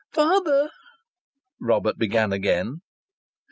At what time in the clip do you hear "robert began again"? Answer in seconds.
1.59-2.81